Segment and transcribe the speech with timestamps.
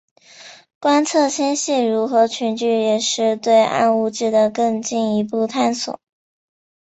[0.79, 5.99] 观测星系如何群聚也是对暗物质的更进一步探索。